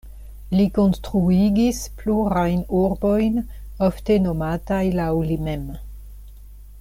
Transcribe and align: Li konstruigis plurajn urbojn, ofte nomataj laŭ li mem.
Li 0.59 0.63
konstruigis 0.77 1.81
plurajn 1.99 2.63
urbojn, 2.79 3.37
ofte 3.91 4.17
nomataj 4.27 4.83
laŭ 5.01 5.11
li 5.31 5.39
mem. 5.49 5.69